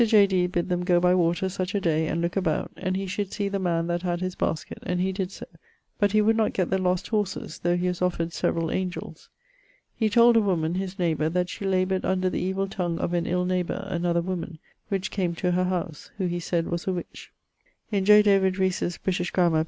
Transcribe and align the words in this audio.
J. 0.03 0.25
Dee 0.25 0.47
bid 0.47 0.67
them 0.69 0.83
goe 0.83 0.99
by 0.99 1.13
water 1.13 1.47
such 1.47 1.75
a 1.75 1.79
day, 1.79 2.07
and 2.07 2.23
looke 2.23 2.35
about, 2.35 2.71
and 2.75 2.95
he 2.97 3.05
should 3.05 3.31
see 3.31 3.47
the 3.47 3.59
man 3.59 3.85
that 3.85 4.01
had 4.01 4.19
his 4.19 4.33
basket, 4.33 4.79
and 4.81 4.99
he 4.99 5.11
did 5.11 5.31
so; 5.31 5.45
but 5.99 6.11
he 6.11 6.21
would 6.21 6.35
not 6.35 6.53
gett 6.53 6.71
the 6.71 6.79
lost 6.79 7.09
horses, 7.09 7.59
though 7.59 7.77
he 7.77 7.87
was 7.87 8.01
offered 8.01 8.33
severall 8.33 8.69
angells. 8.71 9.27
He 9.95 10.09
told 10.09 10.35
a 10.35 10.41
woman 10.41 10.73
(his 10.73 10.97
neighbour) 10.97 11.29
that 11.29 11.51
she 11.51 11.65
laboured 11.65 12.03
under 12.03 12.31
the 12.31 12.43
evill 12.49 12.67
tongue 12.67 12.97
of 12.97 13.13
an 13.13 13.27
ill 13.27 13.45
neighbour 13.45 13.85
(another 13.91 14.21
woman), 14.21 14.57
which 14.89 15.11
came 15.11 15.35
to 15.35 15.51
her 15.51 15.65
howse, 15.65 16.09
who 16.17 16.25
he 16.25 16.39
sayd 16.39 16.65
was 16.65 16.87
a 16.87 16.93
witch. 16.93 17.31
In 17.91 18.03
J. 18.03 18.23
David 18.23 18.57
Rhesus' 18.57 18.97
British 18.97 19.29
Grammar, 19.29 19.59
p. 19.59 19.59